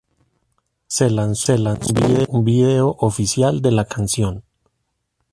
Se 0.87 1.11
lanzó 1.11 1.53
un 2.29 2.43
video 2.43 2.95
oficial 3.01 3.61
de 3.61 3.69
la 3.69 3.85
canción. 3.85 4.43